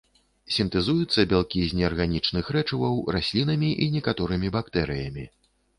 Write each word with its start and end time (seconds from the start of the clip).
Сінтэзуюцца 0.53 1.25
бялкі 1.33 1.61
з 1.73 1.77
неарганічных 1.81 2.45
рэчываў 2.59 2.95
раслінамі 3.19 3.71
і 3.87 3.93
некаторымі 3.99 4.47
бактэрыямі. 4.59 5.33